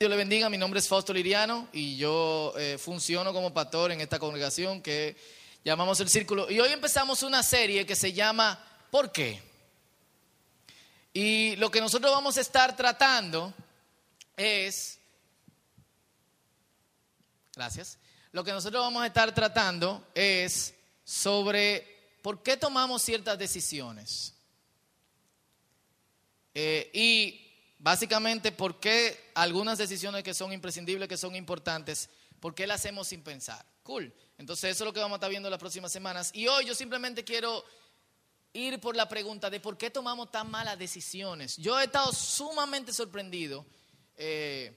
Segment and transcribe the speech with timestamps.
[0.00, 4.00] Dios le bendiga, mi nombre es Fausto Liriano y yo eh, funciono como pastor en
[4.00, 5.16] esta congregación que
[5.64, 6.48] llamamos el Círculo.
[6.48, 9.42] Y hoy empezamos una serie que se llama ¿Por qué?
[11.12, 13.52] Y lo que nosotros vamos a estar tratando
[14.36, 15.00] es,
[17.56, 17.98] gracias,
[18.30, 24.32] lo que nosotros vamos a estar tratando es sobre por qué tomamos ciertas decisiones.
[26.54, 27.47] Eh, y
[27.78, 33.08] Básicamente, ¿por qué algunas decisiones que son imprescindibles, que son importantes, por qué las hacemos
[33.08, 33.64] sin pensar?
[33.84, 34.12] Cool.
[34.36, 36.30] Entonces, eso es lo que vamos a estar viendo las próximas semanas.
[36.34, 37.64] Y hoy yo simplemente quiero
[38.52, 41.56] ir por la pregunta de por qué tomamos tan malas decisiones.
[41.56, 43.64] Yo he estado sumamente sorprendido
[44.16, 44.76] eh,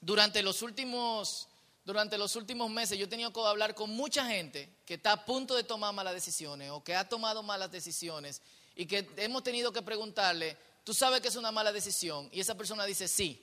[0.00, 1.48] durante los últimos
[1.84, 5.24] durante los últimos meses yo he tenido que hablar con mucha gente que está a
[5.26, 8.40] punto de tomar malas decisiones o que ha tomado malas decisiones
[8.74, 12.54] y que hemos tenido que preguntarle, tú sabes que es una mala decisión y esa
[12.54, 13.42] persona dice sí.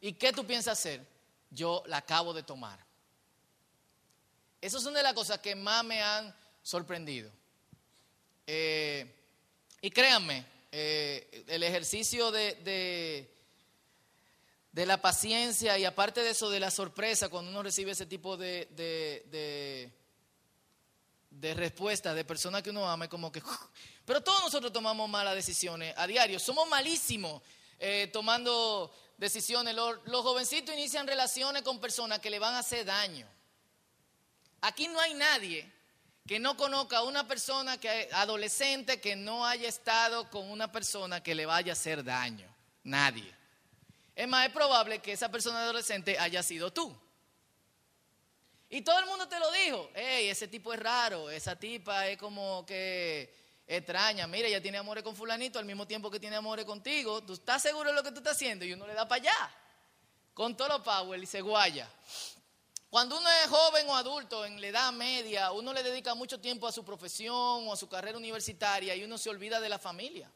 [0.00, 1.06] ¿Y qué tú piensas hacer?
[1.50, 2.78] Yo la acabo de tomar.
[4.60, 7.30] Esas son de las cosas que más me han sorprendido.
[8.46, 9.14] Eh,
[9.80, 13.28] y créanme, eh, el ejercicio de,
[14.72, 18.36] de, la paciencia y aparte de eso, de la sorpresa cuando uno recibe ese tipo
[18.36, 19.92] de, de,
[21.40, 23.42] de respuesta de personas que uno ama, como que
[24.04, 26.38] pero todos nosotros tomamos malas decisiones a diario.
[26.38, 27.42] Somos malísimos
[27.78, 29.74] eh, tomando decisiones.
[29.74, 33.26] Los, jovencitos inician relaciones con personas que le van a hacer daño.
[34.60, 35.70] Aquí no hay nadie
[36.26, 41.22] que no conozca a una persona que adolescente que no haya estado con una persona
[41.22, 42.48] que le vaya a hacer daño.
[42.82, 43.34] Nadie.
[44.14, 46.96] Es más, es probable que esa persona adolescente haya sido tú.
[48.74, 49.88] Y todo el mundo te lo dijo.
[49.94, 53.32] Hey, ese tipo es raro, esa tipa es como que
[53.68, 54.26] extraña.
[54.26, 57.22] Mira, ella tiene amores con fulanito al mismo tiempo que tiene amores contigo.
[57.22, 58.64] ¿Tú estás seguro de lo que tú estás haciendo?
[58.64, 59.56] Y uno le da para allá.
[60.34, 61.88] Con todo lo power y se guaya.
[62.90, 66.66] Cuando uno es joven o adulto, en la edad media, uno le dedica mucho tiempo
[66.66, 70.28] a su profesión o a su carrera universitaria y uno se olvida de la familia.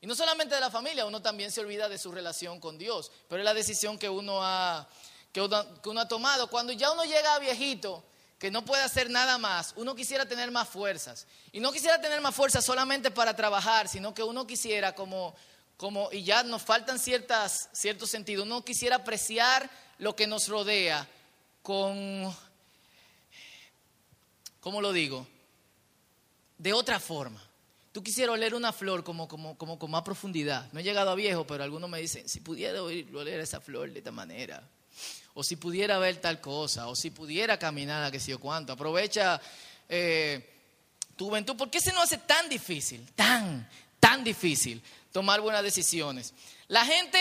[0.00, 3.12] Y no solamente de la familia, uno también se olvida de su relación con Dios.
[3.28, 4.88] Pero es la decisión que uno ha,
[5.34, 6.48] que uno, que uno ha tomado.
[6.48, 8.04] Cuando ya uno llega a viejito,
[8.38, 11.26] que no puede hacer nada más, uno quisiera tener más fuerzas.
[11.50, 15.34] Y no quisiera tener más fuerzas solamente para trabajar, sino que uno quisiera como,
[15.76, 19.68] como y ya nos faltan ciertas, ciertos sentidos, uno quisiera apreciar
[19.98, 21.08] lo que nos rodea
[21.62, 22.32] con,
[24.60, 25.26] ¿cómo lo digo?
[26.58, 27.42] De otra forma.
[27.90, 30.72] Tú quisieras oler una flor como, como, como con más profundidad.
[30.72, 33.98] No he llegado a viejo, pero algunos me dicen, si pudiera oler esa flor de
[33.98, 34.62] esta manera
[35.34, 38.72] o si pudiera ver tal cosa, o si pudiera caminar a qué sé yo cuánto.
[38.72, 39.40] Aprovecha
[39.88, 40.48] eh,
[41.16, 41.56] tu juventud.
[41.56, 43.68] ¿Por qué se nos hace tan difícil, tan,
[43.98, 46.32] tan difícil tomar buenas decisiones?
[46.68, 47.18] La gente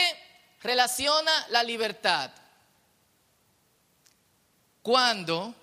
[0.61, 2.31] relaciona la libertad
[4.83, 5.55] cuando,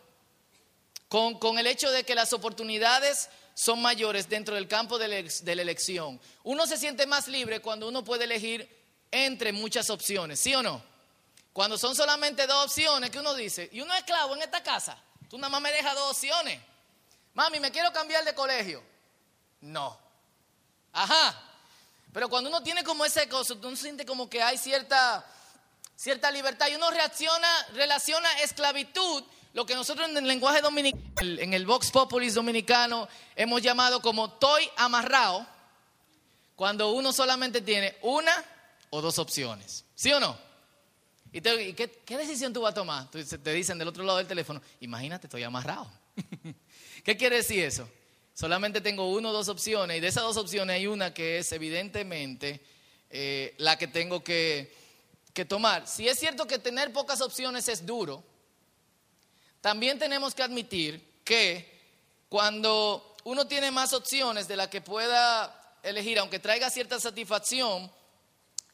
[1.08, 5.62] con, con el hecho de que las oportunidades son mayores dentro del campo de la
[5.62, 6.20] elección.
[6.42, 8.68] Uno se siente más libre cuando uno puede elegir
[9.12, 10.89] entre muchas opciones, ¿sí o no?
[11.52, 14.96] Cuando son solamente dos opciones que uno dice, y uno es esclavo en esta casa,
[15.28, 16.60] tú nada más me dejas dos opciones.
[17.34, 18.82] Mami, me quiero cambiar de colegio.
[19.60, 19.98] No.
[20.92, 21.42] Ajá.
[22.12, 25.24] Pero cuando uno tiene como ese cosa, uno siente como que hay cierta,
[25.96, 29.22] cierta libertad y uno reacciona, relaciona esclavitud,
[29.52, 34.26] lo que nosotros en el lenguaje dominicano, en el Vox Populis dominicano, hemos llamado como
[34.26, 35.46] estoy amarrado,
[36.54, 38.32] cuando uno solamente tiene una
[38.90, 39.84] o dos opciones.
[39.94, 40.49] ¿Sí o no?
[41.32, 43.10] ¿Y, qué, decisión tú vas a tomar?
[43.10, 45.90] te dicen del otro lado del teléfono, imagínate, estoy amarrado.
[47.04, 47.88] ¿Qué quiere decir eso?
[48.34, 51.52] Solamente tengo una o dos opciones y de esas dos opciones hay una que es
[51.52, 52.60] evidentemente
[53.10, 54.74] eh, la que tengo que,
[55.32, 55.86] que tomar.
[55.86, 58.24] Si es cierto que tener pocas opciones es duro,
[59.60, 61.78] también tenemos que admitir que
[62.28, 67.90] cuando uno tiene más opciones de las que pueda elegir, aunque traiga cierta satisfacción,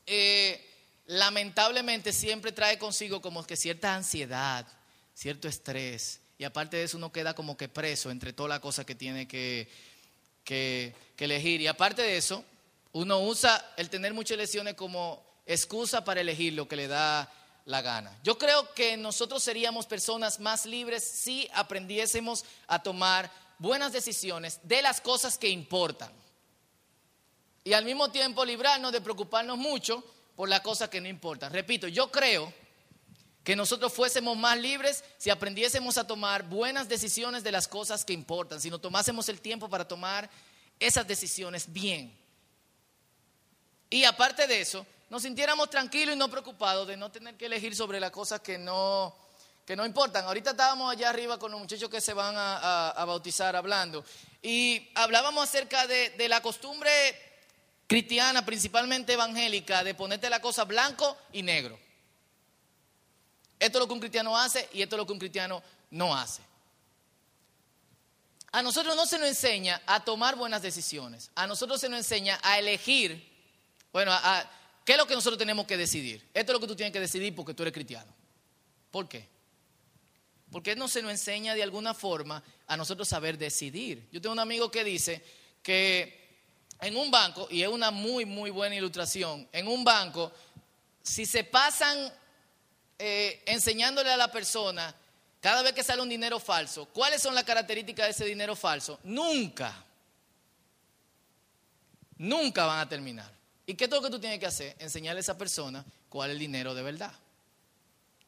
[0.07, 0.66] eh,
[1.07, 4.67] lamentablemente siempre trae consigo como que cierta ansiedad,
[5.15, 6.21] cierto estrés.
[6.39, 9.27] Y aparte de eso uno queda como que preso entre todas las cosas que tiene
[9.27, 9.69] que,
[10.45, 11.61] que, elegir.
[11.61, 12.45] Y aparte de eso,
[12.93, 17.33] uno usa el tener muchas elecciones como excusa para elegir lo que le da
[17.65, 18.17] la gana.
[18.23, 24.83] Yo creo que nosotros seríamos personas más libres si aprendiésemos a tomar buenas decisiones de
[24.83, 26.13] las cosas que importan.
[27.65, 30.05] Y al mismo tiempo librarnos de preocuparnos mucho
[30.37, 31.53] por las cosas que no importan.
[31.53, 32.53] Repito, yo creo
[33.43, 38.13] que nosotros fuésemos más libres si aprendiésemos a tomar buenas decisiones de las cosas que
[38.13, 40.29] importan, si nos tomásemos el tiempo para tomar
[40.79, 42.17] esas decisiones bien.
[43.89, 47.77] Y aparte de eso, nos sintiéramos tranquilos y no preocupados de no tener que elegir
[47.77, 49.15] sobre las cosas que no,
[49.65, 50.25] que no importan.
[50.25, 54.05] Ahorita estábamos allá arriba con los muchachos que se van a, bautizar hablando
[54.43, 56.91] y hablábamos acerca de, la costumbre
[57.87, 61.79] cristiana, principalmente evangélica, de ponerte la cosa blanco y negro.
[63.59, 66.15] Esto es lo que un cristiano hace y esto es lo que un cristiano no
[66.15, 66.43] hace.
[68.53, 71.31] A nosotros no se nos enseña a tomar buenas decisiones.
[71.35, 73.23] A nosotros se nos enseña a elegir,
[73.93, 74.51] bueno, a,
[74.85, 76.27] ¿qué es lo que nosotros tenemos que decidir?
[76.33, 78.15] Esto es lo que tú tienes que decidir porque tú eres cristiano.
[78.91, 79.29] ¿Por qué?
[80.51, 84.09] Porque no se nos enseña de alguna forma a nosotros saber decidir.
[84.13, 85.23] Yo tengo un amigo que dice
[85.63, 86.26] que
[86.81, 90.33] en un banco, y es una muy, muy buena ilustración, en un banco,
[91.03, 92.13] si se pasan
[92.99, 94.95] eh, enseñándole a la persona
[95.41, 98.99] cada vez que sale un dinero falso, ¿cuáles son las características de ese dinero falso?
[99.05, 99.85] Nunca,
[102.17, 103.31] nunca van a terminar.
[103.65, 104.75] ¿Y qué es lo que tú tienes que hacer?
[104.79, 107.13] Enseñarle a esa persona cuál es el dinero de verdad.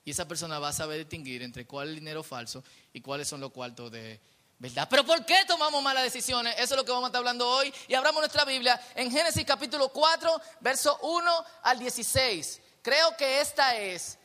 [0.04, 2.62] Y esa persona va a saber distinguir entre cuál es el dinero falso
[2.92, 4.20] y cuáles son los cuartos de
[4.58, 4.88] verdad.
[4.90, 6.54] Pero ¿por qué tomamos malas decisiones?
[6.58, 7.72] Eso es lo que vamos a estar hablando hoy.
[7.86, 12.60] Y abramos nuestra Biblia en Génesis capítulo 4, verso 1 al 16.
[12.82, 14.18] Creo que esta es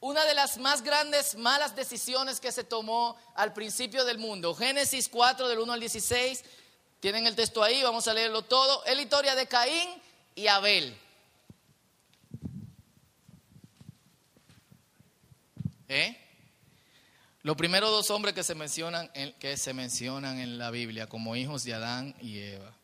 [0.00, 4.54] una de las más grandes malas decisiones que se tomó al principio del mundo.
[4.54, 6.44] Génesis 4 del 1 al 16.
[7.00, 8.84] Tienen el texto ahí, vamos a leerlo todo.
[8.84, 9.88] Es la historia de Caín
[10.34, 10.98] y Abel.
[15.88, 16.29] ¿Eh?
[17.42, 21.36] Los primeros dos hombres que se mencionan en, que se mencionan en la Biblia como
[21.36, 22.74] hijos de Adán y Eva.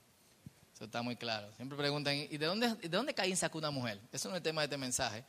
[0.74, 1.52] Eso está muy claro.
[1.56, 4.00] Siempre preguntan, ¿y de dónde, de dónde Caín sacó una mujer?
[4.12, 5.24] Eso no es el tema de este mensaje,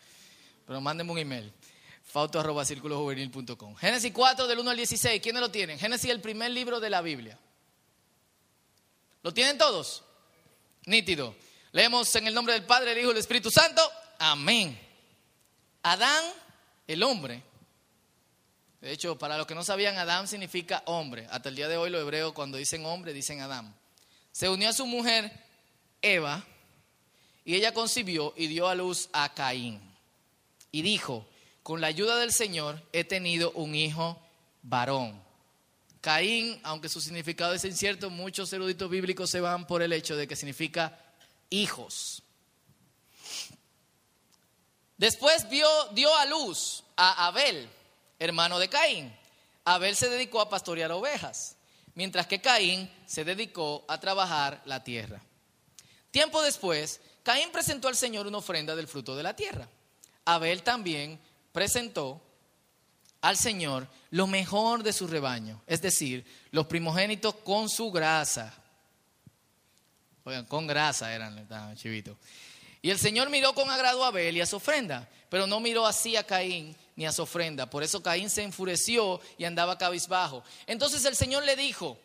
[0.66, 1.54] pero mándenme un email
[2.08, 2.42] fauto
[3.80, 5.78] Génesis 4 del 1 al 16, ¿quiénes lo tienen?
[5.78, 7.38] Génesis el primer libro de la Biblia.
[9.24, 10.04] ¿Lo tienen todos?
[10.86, 11.36] Nítido.
[11.74, 13.82] Leemos en el nombre del Padre, el Hijo y el Espíritu Santo.
[14.20, 14.80] Amén.
[15.84, 16.24] Adán,
[16.88, 17.44] el hombre.
[18.82, 21.28] De hecho, para los que no sabían, Adán significa hombre.
[21.32, 23.76] Hasta el día de hoy los hebreos cuando dicen hombre dicen Adán.
[24.32, 25.32] Se unió a su mujer
[26.02, 26.46] Eva
[27.44, 29.82] y ella concibió y dio a luz a Caín.
[30.72, 31.28] Y dijo,
[31.64, 34.22] con la ayuda del Señor he tenido un hijo
[34.62, 35.22] varón.
[36.02, 40.28] Caín, aunque su significado es incierto, muchos eruditos bíblicos se van por el hecho de
[40.28, 41.00] que significa
[41.50, 42.22] hijos.
[44.98, 47.70] Después dio, dio a luz a Abel,
[48.19, 49.14] hermano de Caín.
[49.66, 51.58] Abel se dedicó a pastorear ovejas,
[51.94, 55.22] mientras que Caín se dedicó a trabajar la tierra.
[56.12, 59.68] Tiempo después, Caín presentó al Señor una ofrenda del fruto de la tierra.
[60.25, 61.19] Abel también
[61.52, 62.22] presentó
[63.22, 68.54] al Señor lo mejor de su rebaño, es decir, los primogénitos con su grasa.
[70.24, 72.18] Oigan, con grasa eran, chivitos.
[72.81, 75.86] Y el Señor miró con agrado a Abel y a su ofrenda, pero no miró
[75.86, 77.70] así a Caín ni a su ofrenda.
[77.70, 80.44] Por eso Caín se enfureció y andaba cabizbajo.
[80.66, 81.98] Entonces el Señor le dijo,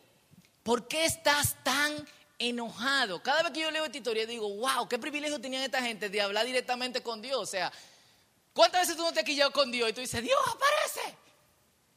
[0.63, 2.07] ¿por qué estás tan
[2.39, 3.21] enojado?
[3.21, 6.21] Cada vez que yo leo esta historia digo, wow, qué privilegio tenían esta gente de
[6.21, 7.41] hablar directamente con Dios.
[7.41, 7.69] O sea,
[8.53, 11.17] ¿Cuántas veces tú no te has quillado con Dios y tú dices, Dios aparece?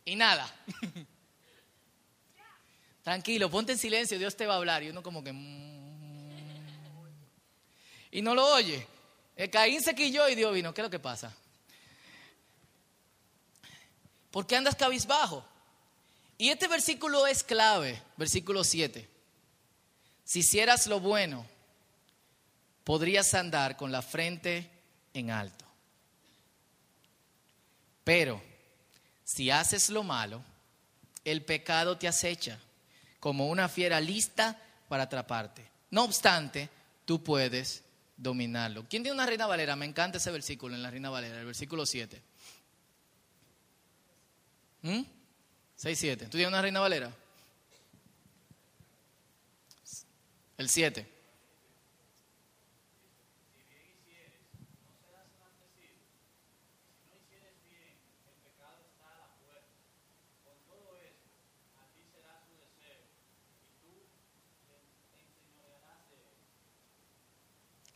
[0.06, 0.50] Y nada.
[3.02, 4.82] Tranquilo, ponte en silencio, Dios te va a hablar.
[4.82, 5.32] Y uno como que...
[5.32, 5.76] Mm".
[8.10, 8.86] Y no lo oye.
[9.36, 10.72] El Caín se quilló y Dios vino.
[10.72, 11.36] ¿Qué es lo que pasa?
[14.36, 15.42] ¿Por qué andas cabizbajo?
[16.36, 19.08] Y este versículo es clave, versículo 7.
[20.24, 21.46] Si hicieras lo bueno,
[22.84, 24.70] podrías andar con la frente
[25.14, 25.64] en alto.
[28.04, 28.42] Pero
[29.24, 30.42] si haces lo malo,
[31.24, 32.58] el pecado te acecha
[33.18, 35.66] como una fiera lista para atraparte.
[35.90, 36.68] No obstante,
[37.06, 37.84] tú puedes
[38.18, 38.84] dominarlo.
[38.86, 39.76] ¿Quién tiene una reina valera?
[39.76, 42.20] Me encanta ese versículo en la reina valera, el versículo 7.
[44.82, 45.02] ¿Mm?
[45.76, 46.24] 6, 7.
[46.26, 47.12] ¿Tú tienes una reina valera?
[50.58, 51.16] El 7.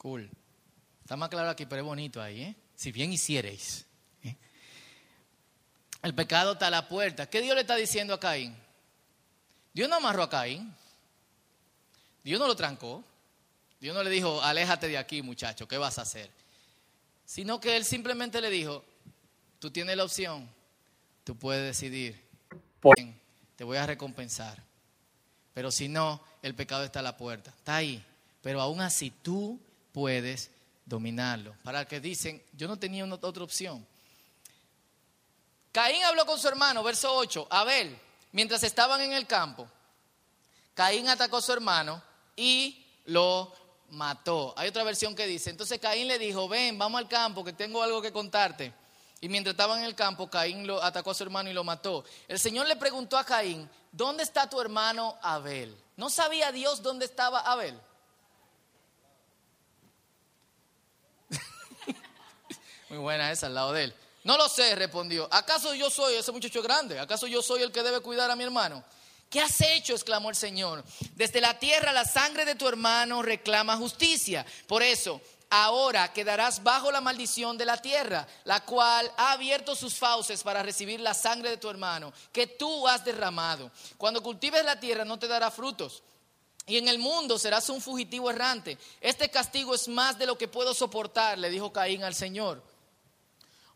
[0.01, 0.31] Cool.
[1.03, 2.57] Está más claro aquí, pero es bonito ahí, ¿eh?
[2.75, 3.85] Si bien hicierais.
[6.02, 7.28] El pecado está a la puerta.
[7.28, 8.57] ¿Qué Dios le está diciendo a Caín?
[9.73, 10.75] Dios no amarró a Caín.
[12.25, 13.04] Dios no lo trancó.
[13.80, 16.30] Dios no le dijo, aléjate de aquí, muchacho, ¿qué vas a hacer?
[17.25, 18.85] Sino que él simplemente le dijo,
[19.59, 20.49] tú tienes la opción,
[21.25, 22.21] tú puedes decidir.
[23.57, 24.62] Te voy a recompensar.
[25.54, 27.50] Pero si no, el pecado está a la puerta.
[27.50, 28.04] Está ahí.
[28.42, 29.61] Pero aún así tú
[29.92, 30.50] puedes
[30.87, 31.54] dominarlo.
[31.62, 33.87] Para que dicen, yo no tenía otra opción.
[35.73, 37.99] Caín habló con su hermano, verso 8, Abel,
[38.33, 39.69] mientras estaban en el campo.
[40.75, 42.03] Caín atacó a su hermano
[42.35, 43.53] y lo
[43.91, 44.55] mató.
[44.57, 47.83] Hay otra versión que dice, entonces Caín le dijo, ven, vamos al campo, que tengo
[47.83, 48.73] algo que contarte.
[49.21, 52.05] Y mientras estaban en el campo, Caín lo atacó a su hermano y lo mató.
[52.27, 55.77] El Señor le preguntó a Caín, ¿dónde está tu hermano Abel?
[55.97, 57.79] ¿No sabía Dios dónde estaba Abel?
[62.89, 63.95] Muy buena esa al lado de él.
[64.25, 65.29] No lo sé, respondió.
[65.31, 66.99] ¿Acaso yo soy ese muchacho grande?
[66.99, 68.85] ¿Acaso yo soy el que debe cuidar a mi hermano?
[69.31, 69.95] ¿Qué has hecho?
[69.95, 70.85] exclamó el Señor.
[71.15, 74.45] Desde la tierra la sangre de tu hermano reclama justicia.
[74.67, 79.95] Por eso, ahora quedarás bajo la maldición de la tierra, la cual ha abierto sus
[79.95, 83.71] fauces para recibir la sangre de tu hermano, que tú has derramado.
[83.97, 86.03] Cuando cultives la tierra no te dará frutos.
[86.67, 88.79] Y en el mundo serás un fugitivo errante.
[89.00, 92.62] Este castigo es más de lo que puedo soportar, le dijo Caín al Señor.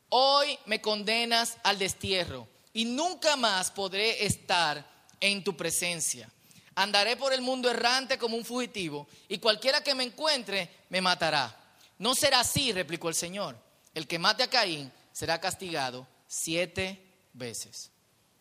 [0.08, 4.84] Hoy me condenas al destierro y nunca más podré estar
[5.20, 6.30] en tu presencia.
[6.76, 11.56] Andaré por el mundo errante como un fugitivo y cualquiera que me encuentre me matará.
[11.98, 13.56] No será así, replicó el Señor.
[13.94, 17.00] El que mate a Caín será castigado siete
[17.32, 17.90] veces.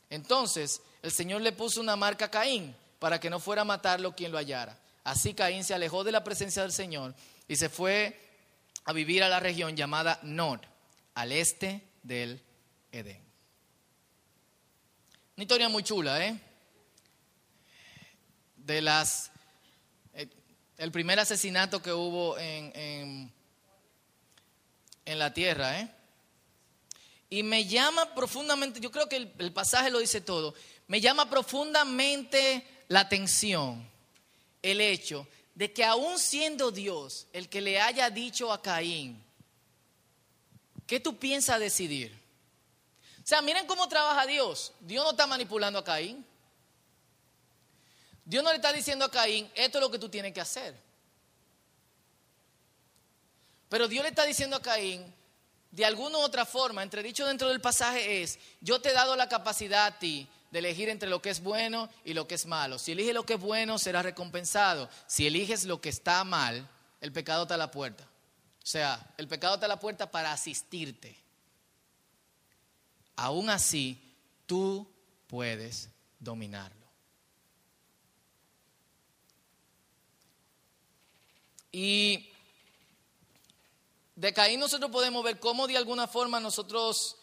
[0.09, 4.15] Entonces el Señor le puso una marca a Caín para que no fuera a matarlo
[4.15, 4.77] quien lo hallara.
[5.03, 7.13] Así Caín se alejó de la presencia del Señor
[7.47, 8.19] y se fue
[8.85, 10.59] a vivir a la región llamada Nod,
[11.15, 12.41] al este del
[12.91, 13.21] Edén.
[15.35, 16.39] Una historia muy chula, ¿eh?
[18.55, 19.31] De las.
[20.13, 20.27] Eh,
[20.77, 23.31] el primer asesinato que hubo en,
[25.05, 25.89] en, la tierra, ¿eh?
[27.29, 30.53] Y me llama profundamente, yo creo que el, el, pasaje lo dice todo,
[30.87, 33.89] me llama profundamente la atención
[34.61, 39.23] el hecho de que aún siendo Dios el que le haya dicho a Caín,
[40.87, 42.17] ¿qué tú piensas decidir?
[43.23, 44.73] O sea, miren cómo trabaja Dios.
[44.81, 46.25] Dios no está manipulando a Caín.
[48.25, 50.75] Dios no le está diciendo a Caín, esto es lo que tú tienes que hacer.
[53.69, 55.13] Pero Dios le está diciendo a Caín,
[55.71, 59.15] de alguna u otra forma, entre dicho dentro del pasaje es, yo te he dado
[59.15, 62.45] la capacidad a ti de elegir entre lo que es bueno y lo que es
[62.45, 62.77] malo.
[62.77, 64.87] Si eliges lo que es bueno, será recompensado.
[65.07, 66.69] Si eliges lo que está mal,
[67.01, 68.07] el pecado está a la puerta.
[68.63, 71.21] O sea, el pecado está a la puerta para asistirte.
[73.17, 74.15] Aún así,
[74.45, 74.89] tú
[75.27, 76.87] puedes dominarlo.
[81.73, 82.31] Y
[84.15, 87.17] de Caín nosotros podemos ver cómo de alguna forma nosotros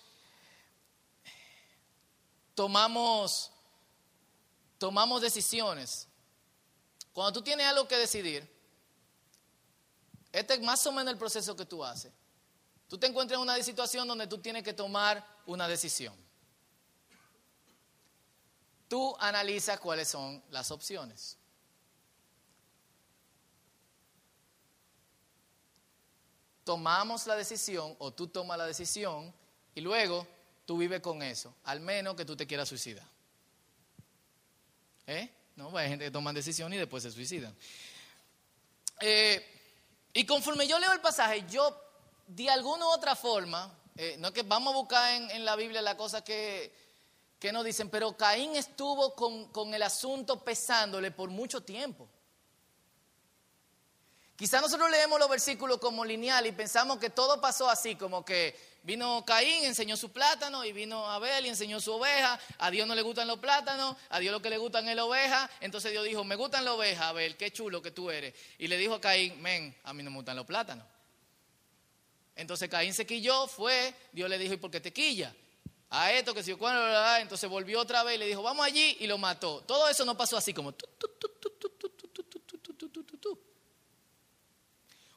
[2.55, 3.51] tomamos,
[4.77, 6.07] tomamos decisiones.
[7.15, 8.60] Cuando tú tienes algo que decidir,
[10.33, 12.13] este es más o menos el proceso que tú haces.
[12.89, 16.15] Tú te encuentras en una situación donde tú tienes que tomar una decisión.
[18.89, 21.37] Tú analizas cuáles son las opciones.
[26.65, 29.33] Tomamos la decisión o tú tomas la decisión
[29.75, 30.27] y luego
[30.67, 33.07] tú vives con eso, al menos que tú te quieras suicidar.
[35.07, 35.31] ¿Eh?
[35.57, 37.55] No, hay gente que toma decisiones y después se suicidan.
[39.01, 39.60] Eh,
[40.13, 41.77] y conforme yo leo el pasaje, yo
[42.27, 45.83] de alguna u otra forma, eh, no es que vamos a buscar en, la Biblia
[45.83, 46.75] la cosa que,
[47.39, 52.09] que nos dicen, pero Caín estuvo con, con el asunto pesándole por mucho tiempo.
[54.37, 58.70] Quizá nosotros leemos los versículos como lineal y pensamos que todo pasó así, como que
[58.83, 62.41] Vino Caín, enseñó su plátano, y vino Abel y enseñó su oveja.
[62.59, 65.05] A Dios no le gustan los plátanos, a Dios lo que le gustan es la
[65.05, 65.51] oveja.
[65.61, 68.35] Entonces Dios dijo, me gustan las ovejas, Abel, qué chulo que tú eres.
[68.59, 70.87] Y le dijo a Caín, men, a mí no me gustan los plátanos.
[72.35, 75.35] Entonces Caín se quilló, fue, Dios le dijo, ¿y por qué te quilla?
[75.91, 76.81] A esto, que si yo cuando,
[77.19, 79.63] entonces volvió otra vez y le dijo, vamos allí, y lo mató.
[79.67, 80.73] Todo eso no pasó así como...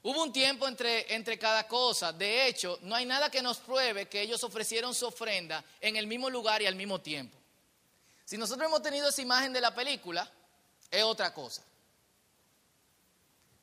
[0.03, 2.11] Hubo un tiempo entre, entre cada cosa.
[2.11, 6.07] De hecho, no hay nada que nos pruebe que ellos ofrecieron su ofrenda en el
[6.07, 7.37] mismo lugar y al mismo tiempo.
[8.25, 10.29] Si nosotros hemos tenido esa imagen de la película,
[10.91, 11.61] es otra cosa.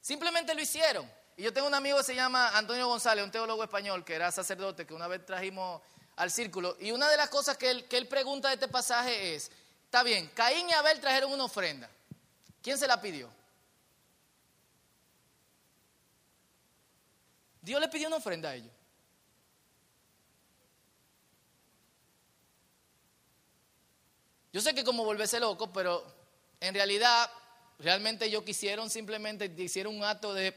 [0.01, 1.11] Simplemente lo hicieron.
[1.37, 4.33] Y yo tengo un amigo que se llama Antonio González, un teólogo español que era
[4.33, 5.83] sacerdote, que una vez trajimos
[6.17, 6.75] al círculo.
[6.81, 9.51] Y una de las cosas que él, que él pregunta de este pasaje es,
[9.85, 11.91] está bien, Caín y Abel trajeron una ofrenda.
[12.63, 13.31] ¿Quién se la pidió?
[17.71, 18.73] Dios le pidió una ofrenda a ellos.
[24.53, 26.05] Yo sé que como volverse loco, pero
[26.59, 27.31] en realidad,
[27.79, 30.53] realmente ellos quisieron simplemente, hicieron un acto de...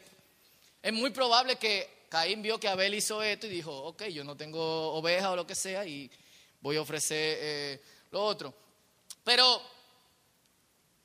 [0.81, 4.35] Es muy probable que Caín vio que Abel hizo esto y dijo, ok, yo no
[4.35, 6.09] tengo oveja o lo que sea y
[6.61, 8.55] voy a ofrecer eh, lo otro.
[9.23, 9.61] Pero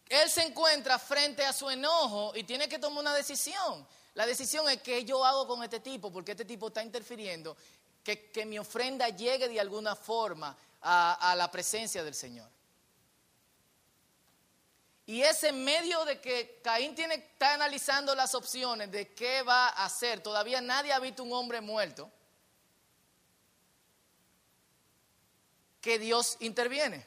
[0.09, 3.87] él se encuentra frente a su enojo y tiene que tomar una decisión.
[4.19, 7.57] La decisión es que yo hago con este tipo, porque este tipo está interfiriendo,
[8.03, 12.51] que, mi ofrenda llegue de alguna forma a, a la presencia del Señor.
[15.07, 19.69] Y es en medio de que Caín tiene, está analizando las opciones de qué va
[19.69, 20.21] a hacer.
[20.21, 22.11] Todavía nadie ha visto un hombre muerto.
[25.81, 27.07] Que Dios interviene.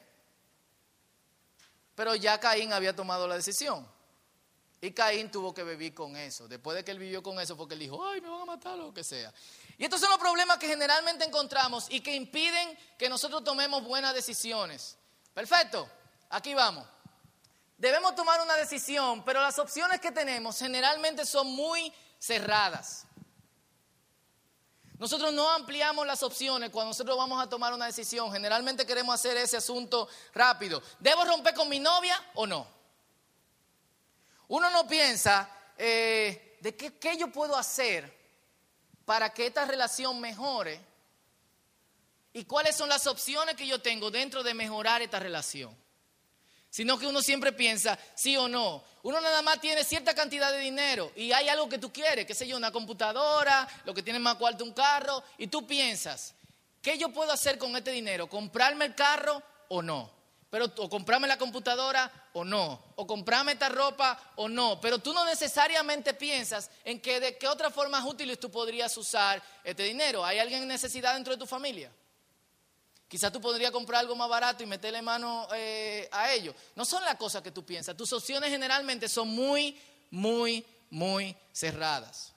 [1.94, 3.91] Pero ya Caín había tomado la decisión.
[4.84, 6.48] Y Caín tuvo que vivir con eso.
[6.48, 8.74] Después de que él vivió con eso, porque él dijo, ay, me van a matar
[8.74, 9.32] o lo que sea.
[9.78, 14.12] Y estos son los problemas que generalmente encontramos y que impiden que nosotros tomemos buenas
[14.12, 14.98] decisiones.
[15.32, 15.88] Perfecto,
[16.30, 16.84] aquí vamos.
[17.78, 23.04] Debemos tomar una decisión, pero las opciones que tenemos generalmente son muy cerradas.
[24.98, 28.32] Nosotros no ampliamos las opciones cuando nosotros vamos a tomar una decisión.
[28.32, 30.82] Generalmente queremos hacer ese asunto rápido.
[30.98, 32.81] ¿Debo romper con mi novia o no?
[34.52, 38.12] Uno no piensa eh, de qué, qué yo puedo hacer
[39.04, 40.80] para que esta relación mejore
[42.34, 45.74] y cuáles son las opciones que yo tengo dentro de mejorar esta relación
[46.72, 48.82] sino que uno siempre piensa sí o no.
[49.02, 52.34] Uno nada más tiene cierta cantidad de dinero y hay algo que tú quieres, qué
[52.34, 56.34] sé yo, una computadora, lo que tiene más cuarto un carro, y tú piensas,
[56.80, 58.26] ¿qué yo puedo hacer con este dinero?
[58.26, 60.21] ¿Comprarme el carro o no?
[60.52, 65.14] Pero, o comprarme la computadora o no, o comprarme esta ropa o no, pero tú
[65.14, 70.22] no necesariamente piensas en que de qué otras formas útiles tú podrías usar este dinero.
[70.22, 71.90] ¿Hay alguien en necesidad dentro de tu familia?
[73.08, 76.54] Quizás tú podrías comprar algo más barato y meterle mano eh, a ello.
[76.76, 77.96] No son las cosas que tú piensas.
[77.96, 79.80] Tus opciones generalmente son muy,
[80.10, 82.34] muy, muy cerradas.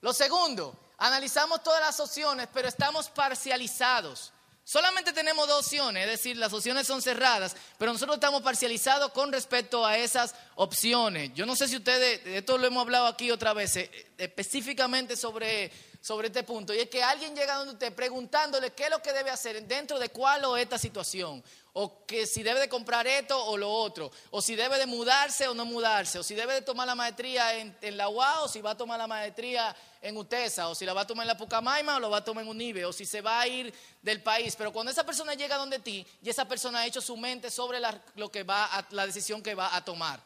[0.00, 4.32] Lo segundo, analizamos todas las opciones, pero estamos parcializados.
[4.64, 9.32] Solamente tenemos dos opciones, es decir, las opciones son cerradas, pero nosotros estamos parcializados con
[9.32, 11.32] respecto a esas opciones.
[11.34, 13.76] Yo no sé si ustedes, esto lo hemos hablado aquí otra vez,
[14.16, 16.74] específicamente sobre sobre este punto.
[16.74, 19.98] Y es que alguien llega donde usted preguntándole qué es lo que debe hacer dentro
[19.98, 21.42] de cuál o esta situación.
[21.74, 24.10] O que si debe de comprar esto o lo otro.
[24.30, 26.18] O si debe de mudarse o no mudarse.
[26.18, 28.98] O si debe de tomar la maestría en, la UA o si va a tomar
[28.98, 30.68] la maestría en UTESA.
[30.68, 32.50] O si la va a tomar en la Pucamaima o lo va a tomar en
[32.50, 32.84] UNIBE.
[32.84, 34.54] O si se va a ir del país.
[34.54, 37.80] Pero cuando esa persona llega donde ti y esa persona ha hecho su mente sobre
[38.16, 40.20] lo que va la decisión que va a tomar.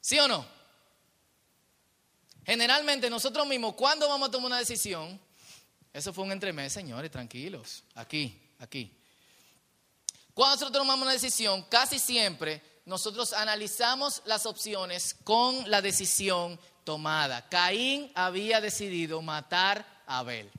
[0.00, 0.46] ¿Sí o no?
[2.44, 5.20] Generalmente nosotros mismos, cuando vamos a tomar una decisión,
[5.92, 8.92] eso fue un entremés, señores, tranquilos, aquí, aquí.
[10.34, 17.48] Cuando nosotros tomamos una decisión, casi siempre nosotros analizamos las opciones con la decisión tomada.
[17.48, 20.50] Caín había decidido matar a Abel.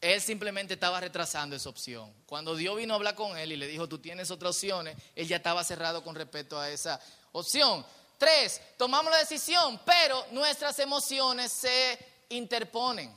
[0.00, 2.12] Él simplemente estaba retrasando esa opción.
[2.26, 5.28] Cuando Dios vino a hablar con él y le dijo, tú tienes otras opciones, él
[5.28, 7.00] ya estaba cerrado con respecto a esa
[7.32, 7.84] opción.
[8.18, 11.98] Tres, tomamos la decisión, pero nuestras emociones se
[12.30, 13.14] interponen.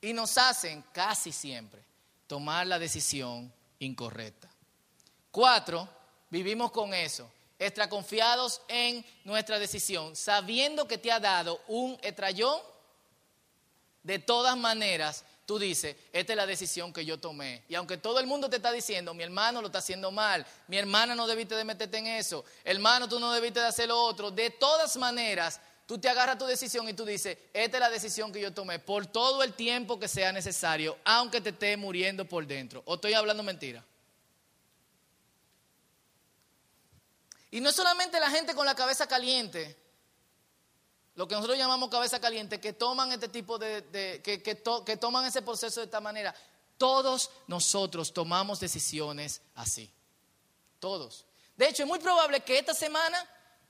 [0.00, 1.82] Y nos hacen casi siempre
[2.26, 4.48] tomar la decisión incorrecta.
[5.30, 5.88] Cuatro,
[6.30, 12.60] vivimos con eso, extra confiados en nuestra decisión, sabiendo que te ha dado un estrellón,
[14.02, 17.64] de todas maneras tú dices, esta es la decisión que yo tomé.
[17.70, 20.76] Y aunque todo el mundo te está diciendo, mi hermano lo está haciendo mal, mi
[20.76, 24.30] hermana no debiste de meterte en eso, hermano tú no debiste de hacer lo otro,
[24.30, 25.58] de todas maneras,
[25.88, 28.78] tú te agarras tu decisión y tú dices, esta es la decisión que yo tomé
[28.78, 32.82] por todo el tiempo que sea necesario, aunque te esté muriendo por dentro.
[32.84, 33.82] ¿O estoy hablando mentira?
[37.50, 39.76] Y no solamente la gente con la cabeza caliente
[41.14, 45.42] lo que nosotros llamamos cabeza caliente, que toman este tipo de, que, que toman ese
[45.42, 46.32] proceso de esta manera.
[46.76, 49.90] Todos nosotros tomamos decisiones así.
[50.78, 51.24] Todos.
[51.56, 53.18] De hecho, es muy probable que esta semana,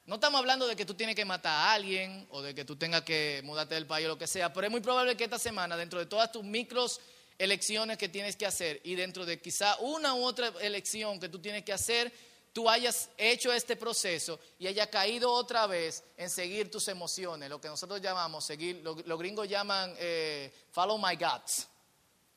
[0.09, 2.77] no estamos hablando de que tú tienes que matar a alguien o de que tú
[2.77, 5.39] tengas que mudarte del país o lo que sea, pero es muy probable que esta
[5.39, 6.99] semana, dentro de todas tus micros
[7.37, 11.41] elecciones que tienes que hacer y dentro de quizá una u otra elección que tú
[11.41, 12.11] tienes que hacer,
[12.55, 17.61] tú hayas hecho este proceso y haya caído otra vez en seguir tus emociones, lo
[17.61, 21.69] que nosotros llamamos, seguir, los gringos llaman eh, follow my guts,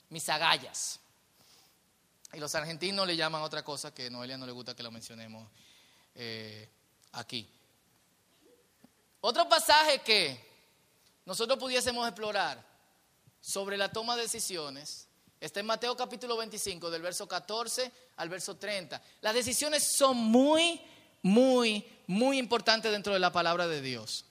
[0.10, 1.00] mis agallas.
[2.34, 4.92] Y los argentinos le llaman otra cosa que a Noelia no le gusta que lo
[4.92, 5.50] mencionemos
[6.16, 6.68] eh,
[7.14, 7.48] aquí.
[9.22, 10.38] Otro pasaje que
[11.26, 12.64] nosotros pudiésemos explorar
[13.40, 15.08] sobre la toma de decisiones
[15.42, 19.02] Está en Mateo capítulo 25, del verso 14 al verso 30.
[19.22, 20.80] Las decisiones son muy,
[21.24, 24.26] muy, muy importantes dentro de la palabra de Dios.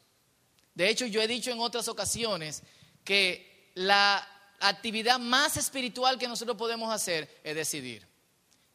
[0.73, 2.63] De hecho, yo he dicho en otras ocasiones
[3.03, 4.25] que la
[4.61, 8.07] actividad más espiritual que nosotros podemos hacer es decidir.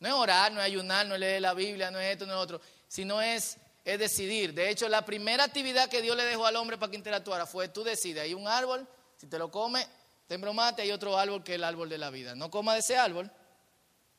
[0.01, 2.33] No es orar, no es ayunar, no es leer la Biblia, no es esto, no
[2.33, 4.53] es otro, sino es, es decidir.
[4.53, 7.69] De hecho, la primera actividad que Dios le dejó al hombre para que interactuara fue
[7.69, 8.23] tú decides.
[8.23, 9.87] Hay un árbol, si te lo comes,
[10.27, 12.33] te embromate, hay otro árbol que es el árbol de la vida.
[12.33, 13.31] No coma de ese árbol,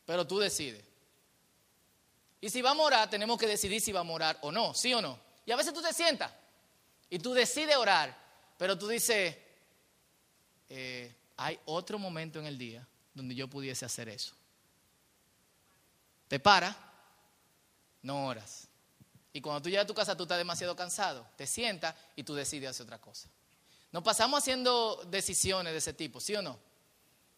[0.06, 0.84] pero tú decides.
[2.40, 4.94] Y si va a morar, tenemos que decidir si va a morar o no, sí
[4.94, 5.18] o no.
[5.44, 6.30] Y a veces tú te sientas
[7.10, 8.16] y tú decides orar,
[8.56, 9.36] pero tú dices,
[10.68, 14.32] eh, hay otro momento en el día donde yo pudiese hacer eso.
[16.28, 16.76] Te para,
[18.02, 18.65] no oras.
[19.36, 22.34] Y cuando tú llegas a tu casa, tú estás demasiado cansado, te sientas y tú
[22.34, 23.28] decides hacer otra cosa.
[23.92, 26.58] Nos pasamos haciendo decisiones de ese tipo, ¿sí o no?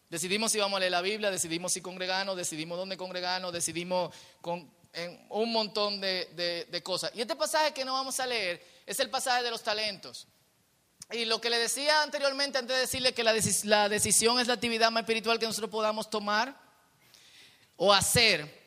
[0.09, 4.71] Decidimos si vamos a leer la Biblia, decidimos si congregarnos, decidimos dónde congregarnos, decidimos con,
[4.93, 7.11] en un montón de, de cosas.
[7.15, 10.25] Y este pasaje que no vamos a leer es el pasaje de los talentos.
[11.11, 13.33] Y lo que le decía anteriormente, antes de decirle que la,
[13.65, 16.57] la decisión es la actividad más espiritual que nosotros podamos tomar
[17.75, 18.58] o hacer,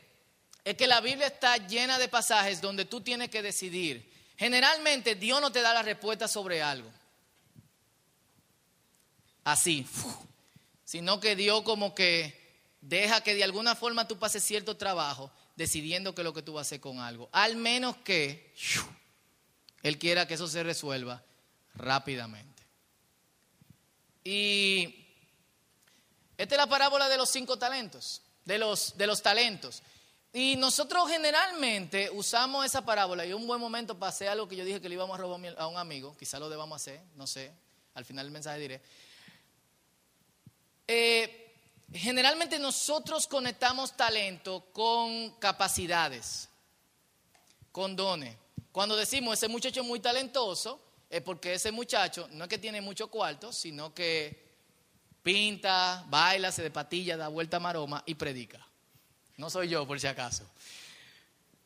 [0.64, 4.10] es que la Biblia está llena de pasajes donde tú tienes que decidir.
[4.36, 6.90] Generalmente Dios no te da la respuesta sobre algo.
[9.44, 9.86] Así,
[10.84, 12.40] sino que Dios como que
[12.80, 16.54] deja que de alguna forma tú pases cierto trabajo decidiendo qué es lo que tú
[16.54, 17.28] vas a hacer con algo.
[17.32, 18.54] Al menos que
[19.82, 21.22] Él quiera que eso se resuelva
[21.74, 22.62] rápidamente.
[24.24, 25.06] Y
[26.36, 29.82] esta es la parábola de los cinco talentos, de los, de los talentos.
[30.32, 34.80] Y nosotros generalmente usamos esa parábola y un buen momento hacer algo que yo dije
[34.80, 37.52] que le íbamos a robar a un amigo, quizá lo debamos hacer, no sé,
[37.94, 38.82] al final del mensaje diré.
[40.88, 41.54] Eh,
[41.92, 46.48] generalmente nosotros conectamos talento con capacidades,
[47.70, 48.34] con dones.
[48.72, 52.80] Cuando decimos ese muchacho es muy talentoso, es porque ese muchacho no es que tiene
[52.80, 54.50] mucho cuarto, sino que
[55.22, 58.66] pinta, baila, se de patilla, da vuelta a maroma y predica.
[59.36, 60.44] No soy yo, por si acaso.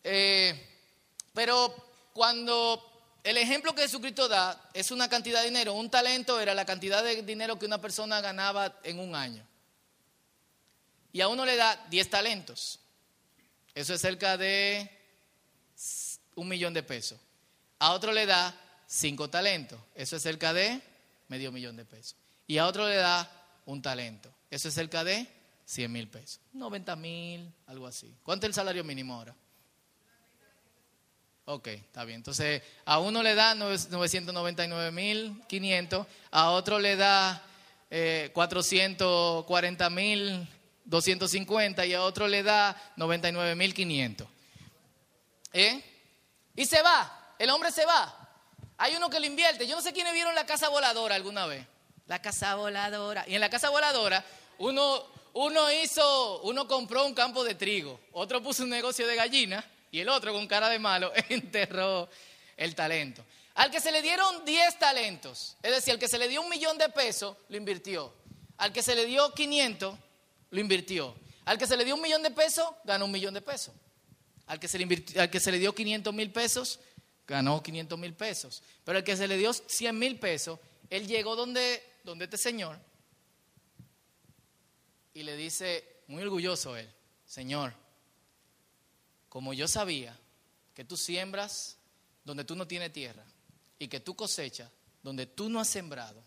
[0.02, 0.54] Eh,
[1.34, 1.74] pero
[2.12, 6.64] cuando el ejemplo que Jesucristo da es una cantidad de dinero, un talento era la
[6.64, 9.44] cantidad de dinero que una persona ganaba en un año.
[11.12, 12.78] Y a uno le da 10 talentos.
[13.74, 14.90] Eso es cerca de
[16.36, 17.18] un millón de pesos.
[17.78, 18.54] A otro le da
[18.86, 19.78] cinco talentos.
[19.94, 20.80] Eso es cerca de
[21.28, 22.16] medio millón de pesos.
[22.46, 23.30] Y a otro le da
[23.66, 24.32] un talento.
[24.50, 25.26] Eso es cerca de
[25.66, 26.40] 100 mil pesos.
[26.52, 28.16] 90 mil, algo así.
[28.22, 29.34] ¿Cuánto es el salario mínimo ahora?
[31.44, 32.16] Ok, está bien.
[32.16, 37.42] Entonces, a uno le da 999 mil 500, a otro le da
[38.32, 40.48] 440 eh, mil
[40.84, 44.26] 250 y a otro le da 99 mil 500.
[45.52, 45.84] ¿Eh?
[46.56, 48.26] Y se va, el hombre se va.
[48.78, 49.66] Hay uno que lo invierte.
[49.66, 51.66] Yo no sé quiénes vieron la casa voladora alguna vez.
[52.06, 53.24] La casa voladora.
[53.26, 54.24] Y en la casa voladora,
[54.58, 55.04] uno,
[55.36, 60.00] uno hizo, uno compró un campo de trigo, otro puso un negocio de gallina y
[60.00, 62.08] el otro con cara de malo enterró
[62.56, 63.22] el talento.
[63.54, 66.48] Al que se le dieron 10 talentos, es decir, al que se le dio un
[66.48, 68.14] millón de pesos, lo invirtió.
[68.56, 69.98] Al que se le dio 500,
[70.50, 71.14] lo invirtió.
[71.44, 73.74] Al que se le dio un millón de pesos, ganó un millón de pesos.
[74.46, 76.80] Al que se le, al que se le dio 500 mil pesos,
[77.26, 78.62] ganó 500 mil pesos.
[78.84, 82.78] Pero el que se le dio 100 mil pesos, él llegó donde, donde este señor
[85.16, 86.86] y le dice, muy orgulloso él,
[87.24, 87.72] Señor,
[89.30, 90.14] como yo sabía
[90.74, 91.78] que tú siembras
[92.22, 93.24] donde tú no tienes tierra
[93.78, 94.70] y que tú cosechas
[95.02, 96.22] donde tú no has sembrado,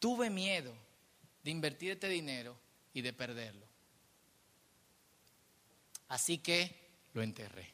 [0.00, 0.74] tuve miedo
[1.44, 2.58] de invertir este dinero
[2.92, 3.64] y de perderlo.
[6.08, 6.74] Así que
[7.12, 7.72] lo enterré.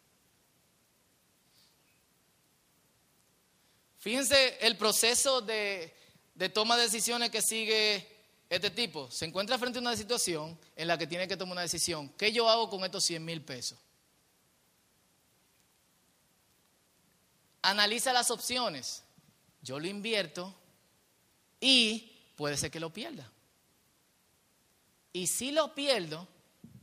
[3.99, 5.91] Fíjense el proceso de,
[6.53, 8.16] toma de decisiones que sigue
[8.49, 9.11] este tipo.
[9.11, 12.09] Se encuentra frente a una situación en la que tiene que tomar una decisión.
[12.11, 13.79] ¿Qué yo hago con estos 100 mil pesos?
[17.63, 19.03] Analiza las opciones.
[19.63, 20.55] Yo lo invierto
[21.61, 23.31] y puede ser que lo pierda.
[25.13, 26.29] Y si lo pierdo,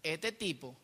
[0.01, 0.75] este tipo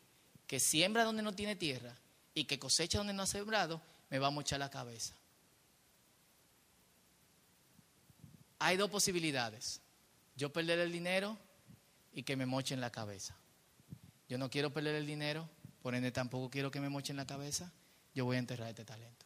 [0.47, 1.95] que siembra donde no tiene tierra
[2.33, 5.19] y que cosecha donde no ha sembrado, me va a mochar la cabeza.
[8.59, 9.81] hay dos posibilidades.
[10.39, 11.37] Yo perder el dinero
[12.13, 13.35] y que me mochen la cabeza.
[14.29, 15.49] Yo no quiero perder el dinero,
[15.81, 17.73] por ende tampoco quiero que me mochen la cabeza.
[18.15, 19.25] Yo voy a enterrar este talento.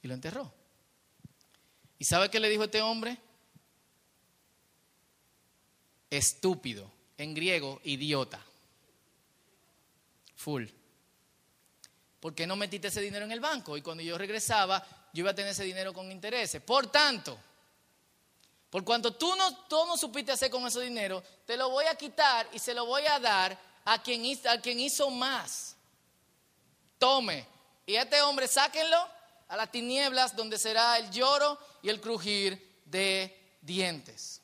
[0.00, 0.54] Y lo enterró.
[1.98, 3.18] ¿Y sabe qué le dijo este hombre?
[6.08, 6.88] Estúpido.
[7.18, 8.40] en griego, idiota.
[10.36, 10.66] Full.
[12.20, 13.76] ¿Por qué no metiste ese dinero en el banco?
[13.76, 16.62] Y cuando yo regresaba, yo iba a tener ese dinero con intereses.
[16.62, 17.36] Por tanto,
[18.72, 22.48] por cuanto tú no, tú supiste hacer con ese dinero, te lo voy a quitar
[22.54, 25.76] y se lo voy a dar a quien, a quien hizo más.
[26.96, 27.46] Tome.
[27.84, 28.96] Y a este hombre sáquenlo
[29.46, 34.40] a las tinieblas donde será el lloro y el crujir de dientes.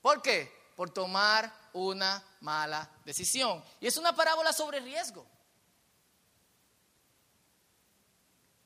[0.00, 0.50] ¿Por qué?
[0.74, 3.62] Por tomar una mala decisión.
[3.78, 5.26] Y es una parábola sobre riesgo.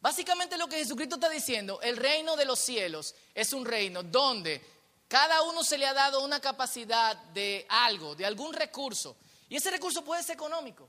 [0.00, 4.64] Básicamente lo que Jesucristo está diciendo, el reino de los cielos es un reino donde
[5.08, 9.16] cada uno se le ha dado una capacidad de algo, de algún recurso.
[9.48, 10.88] Y ese recurso puede ser económico.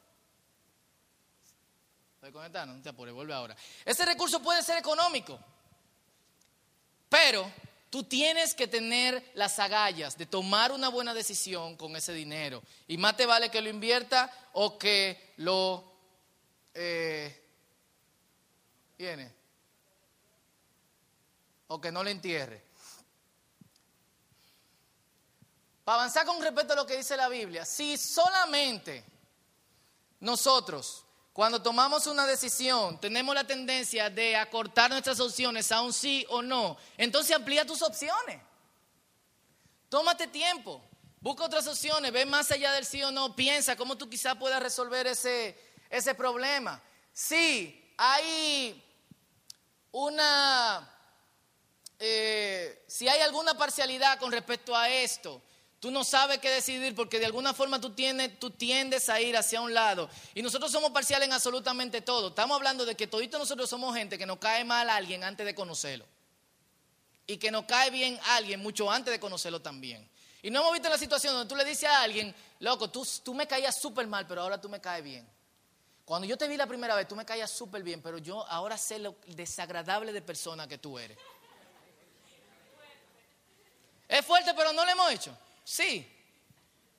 [2.16, 2.76] ¿Estoy conectando?
[2.76, 3.56] No te apures, vuelve ahora.
[3.86, 5.40] Ese recurso puede ser económico.
[7.08, 7.50] Pero
[7.90, 12.62] tú tienes que tener las agallas de tomar una buena decisión con ese dinero.
[12.88, 15.86] Y más te vale que lo invierta o que lo...
[16.74, 17.39] Eh,
[19.00, 19.34] ¿Tiene?
[21.68, 22.62] O que no le entierre.
[25.86, 29.06] Para avanzar con respecto a lo que dice la Biblia, si solamente
[30.20, 36.26] nosotros, cuando tomamos una decisión, tenemos la tendencia de acortar nuestras opciones a un sí
[36.28, 38.42] o no, entonces amplía tus opciones.
[39.88, 40.84] Tómate tiempo,
[41.22, 44.62] busca otras opciones, ve más allá del sí o no, piensa cómo tú quizás puedas
[44.62, 45.58] resolver ese,
[45.90, 46.84] ese problema.
[47.14, 48.84] Sí, hay
[49.92, 50.88] una,
[52.00, 55.42] eh, si hay alguna parcialidad con respecto a esto,
[55.80, 59.36] tú no sabes qué decidir porque de alguna forma tú, tienes, tú tiendes a ir
[59.38, 60.10] hacia un lado.
[60.36, 62.30] Y nosotros somos parciales en absolutamente todo.
[62.30, 65.46] Estamos hablando de que todito nosotros somos gente que nos cae mal a alguien antes
[65.46, 66.06] de conocerlo.
[67.28, 70.10] Y que nos cae bien a alguien mucho antes de conocerlo también.
[70.42, 73.34] Y no hemos visto la situación donde tú le dices a alguien, loco, tú, tú
[73.34, 75.28] me caías súper mal, pero ahora tú me caes bien.
[76.10, 78.80] Cuando yo te vi la primera vez, tú me caías súper bien, pero yo ahora
[78.80, 81.16] sé lo desagradable de persona que tú eres.
[84.08, 85.38] Es fuerte, pero no lo hemos hecho.
[85.64, 86.12] Sí.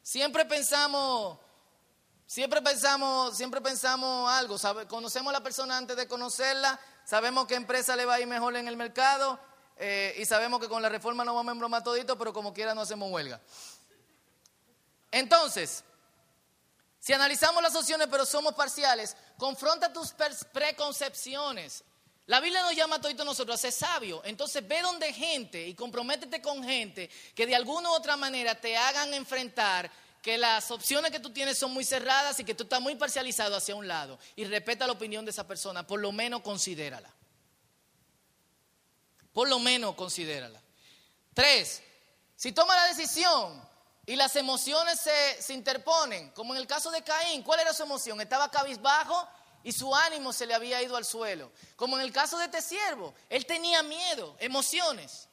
[0.00, 1.40] Siempre pensamos,
[2.24, 4.56] siempre pensamos, siempre pensamos algo.
[4.86, 8.54] conocemos a la persona antes de conocerla, sabemos qué empresa le va a ir mejor
[8.54, 9.40] en el mercado
[9.76, 12.76] eh, y sabemos que con la reforma no vamos a embromar todito, pero como quiera
[12.76, 13.40] no hacemos huelga.
[15.10, 15.82] Entonces,
[17.00, 20.14] si analizamos las opciones pero somos parciales, confronta tus
[20.52, 21.82] preconcepciones.
[22.26, 24.20] La Biblia nos llama a todos nosotros a ser sabios.
[24.24, 28.76] Entonces ve donde gente y comprométete con gente que de alguna u otra manera te
[28.76, 29.90] hagan enfrentar
[30.22, 33.56] que las opciones que tú tienes son muy cerradas y que tú estás muy parcializado
[33.56, 34.18] hacia un lado.
[34.36, 37.10] Y respeta la opinión de esa persona, por lo menos considérala.
[39.32, 40.60] Por lo menos considérala.
[41.32, 41.82] Tres,
[42.36, 43.69] si toma la decisión
[44.06, 45.00] y las emociones
[45.40, 47.42] se, interponen, como en el caso de Caín.
[47.42, 48.20] ¿Cuál era su emoción?
[48.20, 49.28] Estaba cabizbajo
[49.62, 51.52] y su ánimo se le había ido al suelo.
[51.76, 55.28] Como en el caso de este siervo, él tenía miedo, emociones.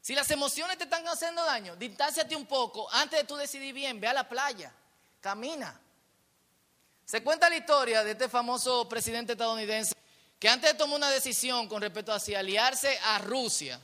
[0.00, 2.90] Si las emociones te están haciendo daño, distánciate un poco.
[2.92, 4.72] Antes de tú decidir bien, ve a la playa,
[5.20, 5.80] camina.
[7.04, 9.94] Se cuenta la historia de este famoso presidente estadounidense
[10.38, 13.80] que antes de tomar una decisión con respecto a si aliarse a Rusia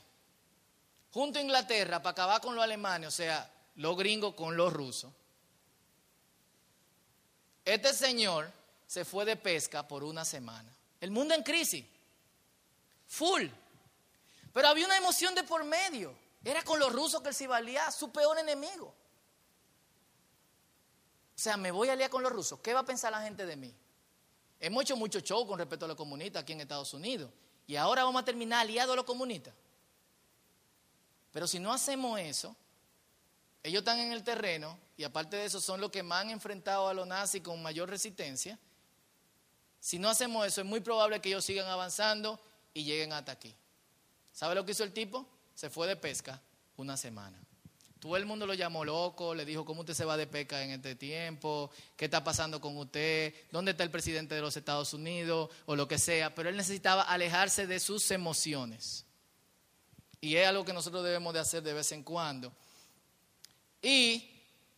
[1.11, 5.11] junto a Inglaterra para acabar con los alemanes, o sea, los gringos con los rusos.
[7.63, 8.51] Este señor
[8.85, 10.71] se fue de pesca por una semana.
[11.01, 11.85] El mundo en crisis.
[13.07, 13.47] Full.
[14.53, 16.15] Pero había una emoción de por medio.
[16.43, 18.93] Era con los rusos que él se iba a liar, su peor enemigo.
[21.35, 22.59] O sea, me voy a liar con los rusos.
[22.59, 23.75] ¿Qué va a pensar la gente de mí?
[24.59, 27.29] Hemos hecho mucho show con respecto a los comunistas aquí en Estados Unidos.
[27.67, 29.53] Y ahora vamos a terminar aliados a los comunistas.
[31.31, 32.55] Pero si no hacemos eso,
[33.65, 36.87] ellos están en el terreno y aparte de eso son los que más han enfrentado
[36.87, 38.59] a los nazis con mayor resistencia.
[39.79, 42.39] Si no hacemos eso, es muy probable que ellos sigan avanzando
[42.75, 43.55] y lleguen hasta aquí.
[44.31, 45.27] ¿Sabe lo que hizo el tipo?
[45.55, 46.39] Se fue de pesca
[46.77, 47.39] una semana.
[47.99, 50.69] Todo el mundo lo llamó loco, le dijo, ¿cómo usted se va de pesca en
[50.69, 51.71] este tiempo?
[51.95, 53.33] ¿Qué está pasando con usted?
[53.51, 55.49] ¿Dónde está el presidente de los Estados Unidos?
[55.65, 56.35] O lo que sea.
[56.35, 59.05] Pero él necesitaba alejarse de sus emociones.
[60.21, 62.53] Y es algo que nosotros debemos de hacer de vez en cuando.
[63.85, 64.31] Y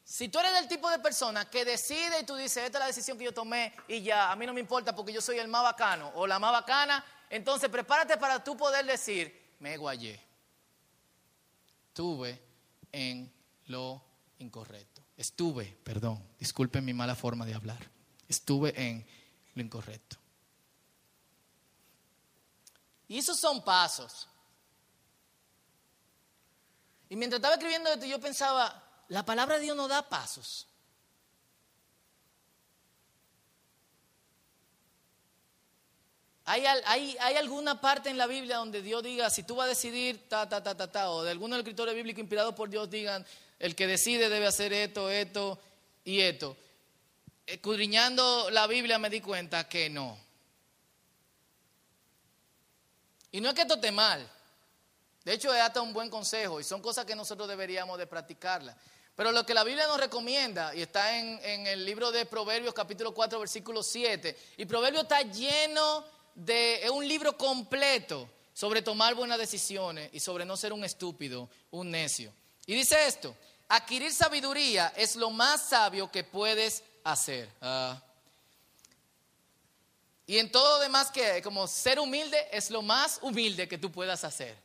[0.03, 2.87] si tú eres del tipo de persona que decide y tú dices, esta es la
[2.87, 5.47] decisión que yo tomé y ya, a mí no me importa porque yo soy el
[5.47, 10.21] más bacano o la más bacana, entonces prepárate para tú poder decir, me guayé.
[11.87, 12.37] Estuve
[12.91, 13.31] en
[13.67, 14.03] lo
[14.39, 15.01] incorrecto.
[15.15, 17.89] Estuve, perdón, disculpen mi mala forma de hablar.
[18.27, 19.07] Estuve en
[19.55, 20.17] lo incorrecto.
[23.07, 24.27] Y esos son pasos.
[27.07, 30.67] Y mientras estaba escribiendo esto, yo pensaba, la palabra de Dios no da pasos.
[36.49, 36.65] ¿Hay,
[37.35, 40.63] alguna parte en la Biblia donde Dios diga, si tú vas a decidir, ta, ta,
[40.63, 43.25] ta, ta, ta, o de algunos escritores bíblicos inspirados por Dios digan,
[43.59, 45.59] el que decide debe hacer esto, esto
[46.05, 46.55] y esto?
[47.45, 50.17] Escudriñando la Biblia me di cuenta que no.
[53.33, 54.25] Y no es que esto esté mal.
[55.25, 58.77] De hecho, es hasta un buen consejo y son cosas que nosotros deberíamos de practicarlas.
[59.17, 63.15] Pero lo que la Biblia nos recomienda, y está en, el libro de Proverbios capítulo
[63.15, 69.39] 4, versículo 7, y Proverbios está lleno de, es un libro completo sobre tomar buenas
[69.39, 72.31] decisiones y sobre no ser un estúpido, un necio.
[72.67, 73.35] Y dice esto,
[73.67, 77.49] adquirir sabiduría es lo más sabio que puedes hacer.
[77.59, 77.99] Ah.
[80.27, 83.91] y en todo lo demás que como ser humilde es lo más humilde que tú
[83.91, 84.55] puedas hacer.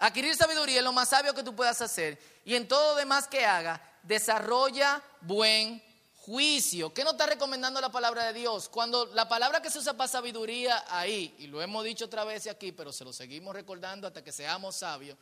[0.00, 2.18] Adquirir sabiduría es lo más sabio que tú puedas hacer.
[2.44, 5.82] Y en todo demás que haga, desarrolla buen
[6.16, 6.92] juicio.
[6.92, 8.68] ¿Qué nos está recomendando la palabra de Dios?
[8.70, 12.46] Cuando la palabra que se usa para sabiduría ahí, y lo hemos dicho otra vez
[12.46, 15.18] aquí, pero se lo seguimos recordando hasta que seamos sabios,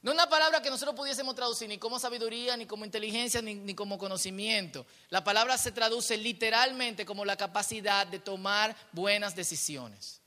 [0.00, 3.74] no es una palabra que nosotros pudiésemos traducir ni como sabiduría, ni como inteligencia, ni,
[3.74, 4.86] como conocimiento.
[5.10, 10.20] La palabra se traduce literalmente como la capacidad de tomar buenas decisiones.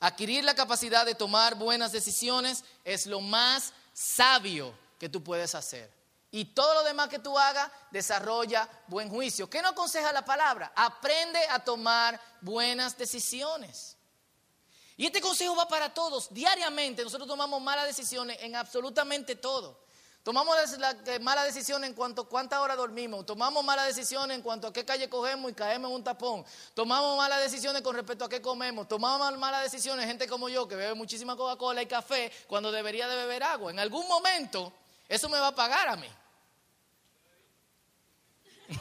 [0.00, 5.92] Adquirir la capacidad de tomar buenas decisiones es lo más sabio que tú puedes hacer.
[6.30, 9.48] Y todo lo demás que tú hagas, desarrolla buen juicio.
[9.48, 10.72] ¿Qué no aconseja la palabra?
[10.76, 13.96] Aprende a tomar buenas decisiones.
[14.96, 16.32] Y este consejo va para todos.
[16.32, 19.80] Diariamente nosotros tomamos malas decisiones en absolutamente todo.
[20.28, 23.24] Tomamos la mala decisión en cuanto a cuántas horas dormimos.
[23.24, 26.44] Tomamos mala decisión en cuanto a qué calle cogemos y caemos en un tapón.
[26.74, 28.86] Tomamos malas decisiones con respecto a qué comemos.
[28.86, 33.16] Tomamos malas decisiones, gente como yo, que bebe muchísima Coca-Cola y café cuando debería de
[33.16, 33.70] beber agua.
[33.70, 34.70] En algún momento
[35.08, 36.10] eso me va a pagar a mí.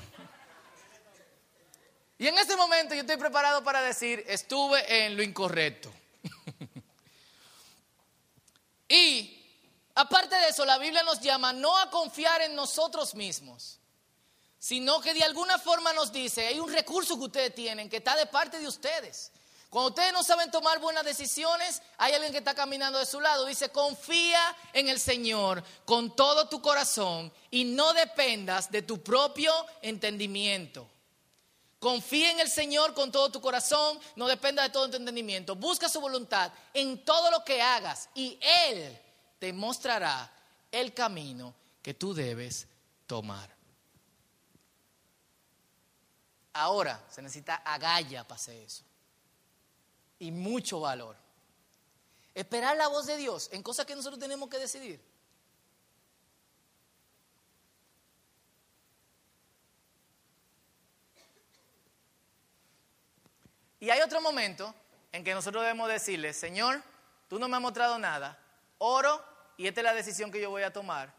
[2.17, 5.93] y en ese momento yo estoy preparado para decir, estuve en lo incorrecto.
[8.89, 9.36] y
[9.97, 13.79] aparte de eso, la Biblia nos llama no a confiar en nosotros mismos,
[14.59, 18.15] sino que de alguna forma nos dice, hay un recurso que ustedes tienen que está
[18.15, 19.31] de parte de ustedes.
[19.69, 23.45] Cuando ustedes no saben tomar buenas decisiones, hay alguien que está caminando de su lado.
[23.45, 24.39] Dice, confía
[24.71, 30.87] en el Señor con todo tu corazón y no dependas de tu propio entendimiento.
[31.79, 35.55] Confía en el Señor con todo tu corazón, no dependa de todo tu entendimiento.
[35.55, 38.99] Busca su voluntad en todo lo que hagas y Él
[39.39, 40.31] te mostrará
[40.71, 42.67] el camino que tú debes
[43.05, 43.55] tomar.
[46.53, 48.83] Ahora se necesita agalla para hacer eso
[50.19, 51.15] y mucho valor.
[52.33, 54.99] Esperar la voz de Dios en cosas que nosotros tenemos que decidir.
[63.79, 64.73] Y hay otro momento
[65.11, 66.81] en que nosotros debemos decirle, Señor,
[67.27, 68.37] tú no me has mostrado nada,
[68.79, 69.23] oro
[69.57, 71.13] y esta es la decisión que yo voy a tomar,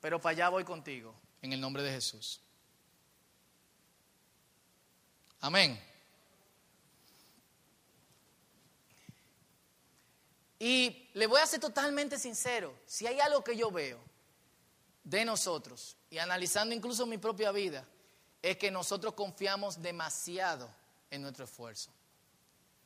[0.00, 2.40] pero para allá voy contigo, en el nombre de Jesús.
[5.40, 5.80] Amén.
[10.58, 14.00] Y le voy a ser totalmente sincero, si hay algo que yo veo
[15.04, 17.86] de nosotros, y analizando incluso mi propia vida,
[18.42, 20.68] es que nosotros confiamos demasiado
[21.10, 21.90] en nuestro esfuerzo,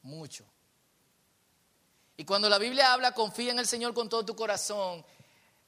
[0.02, 0.44] mucho.
[2.16, 5.04] Y cuando la Biblia habla, confía en el Señor con todo tu corazón,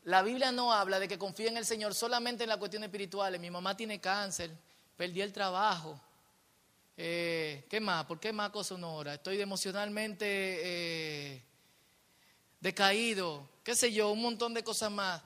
[0.04, 3.38] la Biblia no habla de que confía en el Señor solamente en la cuestión espiritual.
[3.38, 4.50] Mi mamá tiene cáncer,
[4.96, 5.98] perdí el trabajo.
[6.96, 8.04] Eh, ¿Qué más?
[8.04, 9.14] ¿Por qué más cosa honora?
[9.14, 10.26] Estoy emocionalmente...
[10.26, 11.42] Eh,
[12.64, 15.20] decaído, qué sé yo, un montón de cosas más.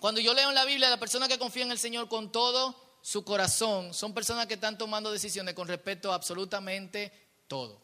[0.00, 2.74] Cuando yo leo en la Biblia, la persona que confía en el Señor con todo
[3.00, 7.12] su corazón son personas que están tomando decisiones con respecto a absolutamente
[7.46, 7.80] todo.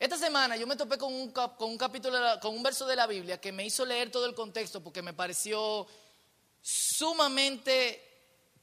[0.00, 3.06] Esta semana yo me topé con un, con un capítulo, con un verso de la
[3.06, 5.86] Biblia que me hizo leer todo el contexto porque me pareció
[6.62, 8.02] sumamente,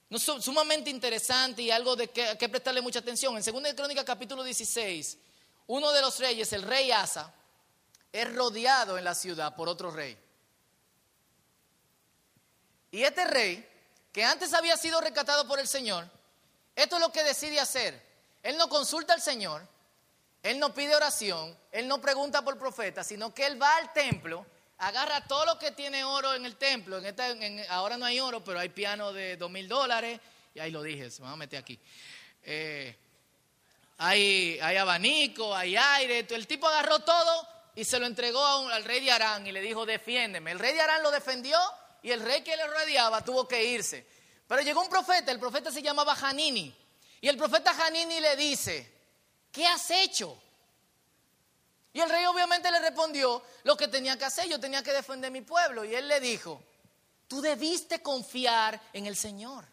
[0.09, 3.37] sumamente interesante y algo de que, que prestarle mucha atención.
[3.37, 5.15] En 2 Crónica capítulo 16,
[5.67, 7.31] uno de los reyes, el rey Asa,
[8.11, 10.17] es rodeado en la ciudad por otro rey.
[12.89, 13.63] Y este rey,
[14.11, 16.09] que antes había sido rescatado por el Señor,
[16.75, 18.01] esto es lo que decide hacer.
[18.41, 19.76] Él no consulta al Señor,
[20.43, 24.45] él no pide oración, él no pregunta por profeta, sino que él va al templo,
[24.77, 27.01] agarra todo lo que tiene oro en el templo.
[27.69, 30.19] Ahora no hay oro, pero hay piano de dos mil dólares,
[30.53, 31.79] y ahí lo dije, se me va a meter aquí.
[32.43, 32.95] Eh,
[33.97, 36.25] hay, hay abanico, hay aire.
[36.29, 39.85] El tipo agarró todo y se lo entregó al rey de Arán y le dijo,
[39.85, 40.51] defiéndeme.
[40.51, 41.59] El rey de Arán lo defendió
[42.01, 44.07] y el rey que le rodeaba tuvo que irse.
[44.47, 46.73] Pero llegó un profeta, el profeta se llamaba Hanini,
[47.19, 48.96] y el profeta Hanini le dice,
[49.57, 50.37] ¿qué has hecho?
[51.91, 55.31] Y el rey obviamente le respondió lo que tenía que hacer, yo tenía que defender
[55.31, 55.83] mi pueblo.
[55.83, 56.61] Y él le dijo,
[57.27, 59.65] tú debiste confiar en el Señor.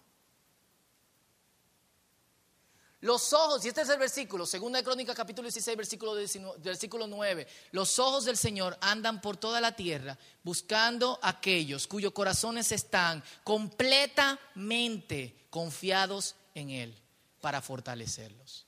[3.02, 7.06] Los ojos, y este es el versículo, segunda de Crónica capítulo 16, versículo, 19, versículo
[7.06, 13.22] 9, los ojos del Señor andan por toda la tierra buscando aquellos cuyos corazones están
[13.42, 16.98] completamente confiados en Él
[17.42, 18.63] para fortalecerlos.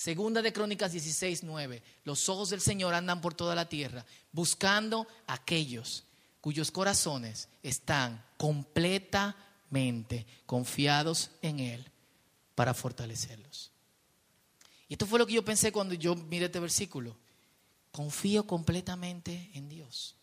[0.00, 5.06] Segunda de Crónicas 16, 9, los ojos del Señor andan por toda la tierra buscando
[5.26, 6.04] a aquellos
[6.40, 11.86] cuyos corazones están completamente confiados en Él
[12.54, 13.72] para fortalecerlos.
[14.88, 17.14] Y esto fue lo que yo pensé cuando yo miré este versículo.
[17.92, 20.16] Confío completamente en Dios.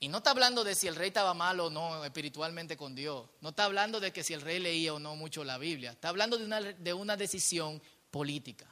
[0.00, 3.28] Y no está hablando de si el rey estaba mal o no espiritualmente con Dios.
[3.40, 5.92] No está hablando de que si el rey leía o no mucho la Biblia.
[5.92, 8.66] Está hablando de una, de una decisión política.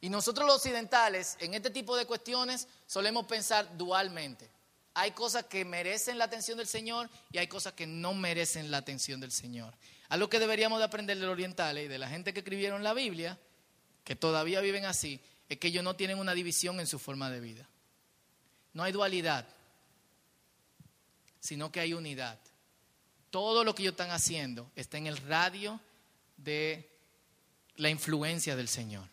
[0.00, 4.50] Y nosotros los occidentales, en este tipo de cuestiones, solemos pensar dualmente
[4.98, 8.78] hay cosas que merecen la atención del Señor y hay cosas que no merecen la
[8.78, 9.74] atención del Señor.
[10.08, 12.94] Algo que deberíamos de aprender de los orientales y de la gente que escribieron la
[12.94, 13.38] Biblia,
[14.04, 17.40] que todavía viven así, es que ellos no tienen una división en su forma de
[17.40, 17.68] vida.
[18.76, 19.48] No hay dualidad,
[21.40, 22.38] sino que hay unidad.
[23.30, 25.80] Todo lo que ellos están haciendo está en el radio
[26.36, 26.86] de
[27.76, 29.08] la influencia del Señor.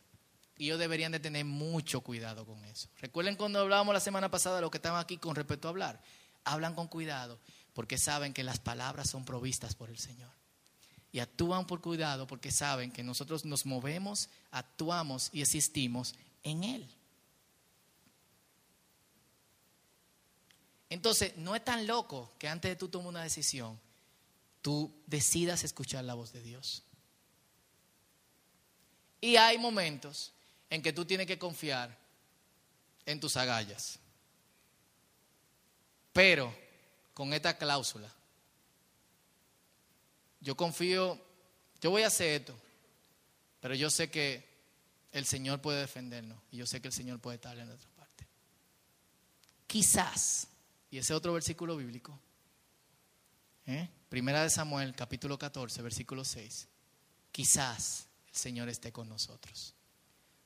[0.57, 2.89] Y ellos deberían de tener mucho cuidado con eso.
[2.99, 6.01] Recuerden cuando hablábamos la semana pasada de lo que estaban aquí con respecto a hablar.
[6.43, 7.39] Hablan con cuidado
[7.73, 10.33] porque saben que las palabras son provistas por el Señor.
[11.13, 16.93] Y actúan por cuidado porque saben que nosotros nos movemos, actuamos y existimos en Él.
[20.93, 23.79] Entonces, no es tan loco que antes de tú tomar una decisión,
[24.61, 26.83] tú decidas escuchar la voz de Dios.
[29.19, 30.33] Y hay momentos
[30.69, 31.97] en que tú tienes que confiar
[33.07, 33.97] en tus agallas.
[36.13, 36.55] Pero
[37.15, 38.13] con esta cláusula,
[40.41, 41.19] yo confío,
[41.81, 42.55] yo voy a hacer esto,
[43.61, 44.47] pero yo sé que
[45.11, 48.27] el Señor puede defendernos y yo sé que el Señor puede estar en otra parte.
[49.65, 50.49] Quizás,
[50.93, 52.19] y ese otro versículo bíblico,
[53.65, 53.89] ¿eh?
[54.09, 56.67] Primera de Samuel, capítulo 14, versículo 6,
[57.31, 59.73] quizás el Señor esté con nosotros.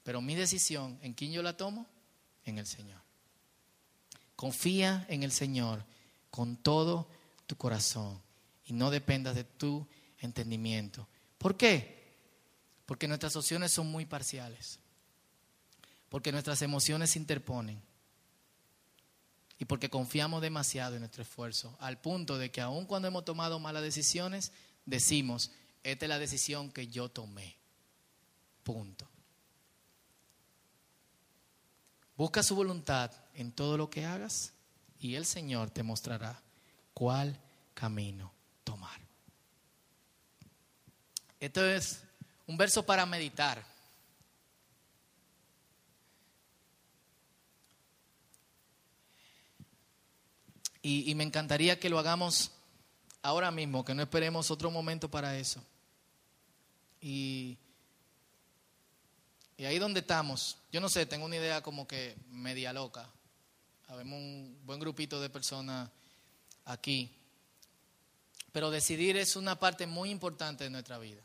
[0.04, 1.86] Pero mi decisión, ¿en quién yo la tomo?
[2.46, 3.02] En el Señor.
[4.38, 5.84] Confía en el Señor
[6.32, 7.10] con todo
[7.46, 8.18] tu corazón
[8.68, 9.86] y no dependas de tu
[10.20, 11.10] entendimiento.
[11.38, 12.16] ¿Por qué?
[12.86, 14.80] Porque nuestras opciones son muy parciales.
[16.08, 17.82] Porque nuestras emociones se interponen.
[19.60, 23.60] Y porque confiamos demasiado en nuestro esfuerzo, al punto de que aun cuando hemos tomado
[23.60, 24.52] malas decisiones,
[24.86, 25.52] decimos,
[25.84, 27.58] esta es la decisión que yo tomé.
[28.64, 29.08] Punto.
[32.16, 34.54] Busca su voluntad en todo lo que hagas
[35.00, 36.42] y el Señor te mostrará
[36.94, 37.40] cuál
[37.74, 38.34] camino
[38.64, 39.00] tomar.
[41.40, 42.02] Esto es
[42.48, 43.64] un verso para meditar.
[50.90, 52.52] Y, me encantaría que lo hagamos
[53.22, 55.62] ahora mismo, que no esperemos otro momento para eso.
[57.02, 57.58] Y
[59.58, 63.10] y ahí donde estamos, yo no sé, tengo una idea como que media loca.
[63.88, 65.90] Habemos un buen grupito de personas
[66.66, 67.12] aquí.
[68.52, 71.24] Pero decidir es una parte muy importante de nuestra vida.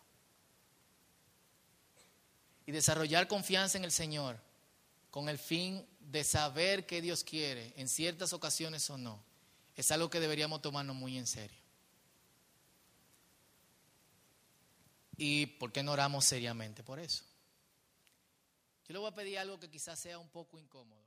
[2.64, 4.38] Y desarrollar confianza en el Señor
[5.10, 9.22] con el fin de saber qué Dios quiere en ciertas ocasiones o no,
[9.76, 11.60] es algo que deberíamos tomarnos muy en serio.
[15.16, 17.24] ¿Y por qué no oramos seriamente por eso?
[18.88, 21.01] Yo le voy a pedir algo que quizás sea un poco incómodo.